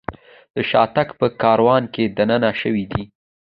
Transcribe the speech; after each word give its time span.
د 0.55 0.57
شاتګ 0.69 1.07
په 1.19 1.27
کاروان 1.41 1.83
کې 1.93 2.03
دننه 2.17 2.51
شوي 2.61 2.85
دي. 2.91 3.03